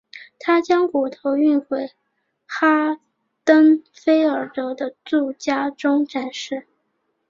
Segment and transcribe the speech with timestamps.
[0.39, 1.91] 他将骨头运回
[2.47, 2.99] 哈
[3.43, 6.65] 登菲尔德的住家中展示。